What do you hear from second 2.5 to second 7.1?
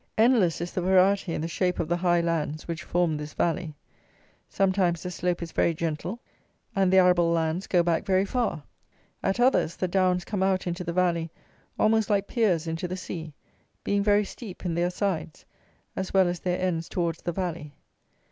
which form this valley. Sometimes the slope is very gentle, and the